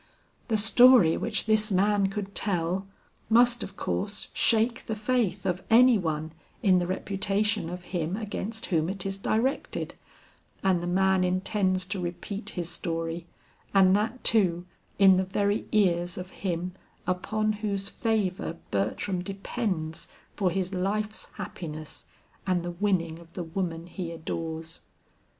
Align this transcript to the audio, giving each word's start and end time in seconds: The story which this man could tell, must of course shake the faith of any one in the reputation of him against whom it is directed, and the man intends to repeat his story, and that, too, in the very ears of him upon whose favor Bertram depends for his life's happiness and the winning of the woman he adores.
The 0.47 0.57
story 0.57 1.15
which 1.15 1.45
this 1.45 1.71
man 1.71 2.07
could 2.07 2.33
tell, 2.33 2.87
must 3.29 3.61
of 3.61 3.77
course 3.77 4.29
shake 4.33 4.83
the 4.87 4.95
faith 4.95 5.45
of 5.45 5.61
any 5.69 5.99
one 5.99 6.33
in 6.63 6.79
the 6.79 6.87
reputation 6.87 7.69
of 7.69 7.83
him 7.93 8.17
against 8.17 8.65
whom 8.65 8.89
it 8.89 9.05
is 9.05 9.19
directed, 9.19 9.93
and 10.63 10.81
the 10.81 10.87
man 10.87 11.23
intends 11.23 11.85
to 11.85 11.99
repeat 12.01 12.49
his 12.57 12.67
story, 12.67 13.27
and 13.75 13.95
that, 13.95 14.23
too, 14.23 14.65
in 14.97 15.17
the 15.17 15.23
very 15.23 15.67
ears 15.71 16.17
of 16.17 16.31
him 16.31 16.71
upon 17.05 17.51
whose 17.61 17.87
favor 17.87 18.57
Bertram 18.71 19.21
depends 19.21 20.07
for 20.35 20.49
his 20.49 20.73
life's 20.73 21.25
happiness 21.35 22.05
and 22.47 22.63
the 22.63 22.71
winning 22.71 23.19
of 23.19 23.33
the 23.33 23.43
woman 23.43 23.85
he 23.85 24.11
adores. 24.11 24.79